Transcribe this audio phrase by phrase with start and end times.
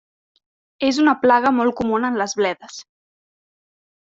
[0.87, 2.81] És una plaga molt comuna en les bledes.